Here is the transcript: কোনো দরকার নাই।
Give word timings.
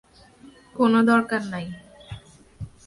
কোনো 0.75 0.99
দরকার 1.11 1.41
নাই। 1.53 1.65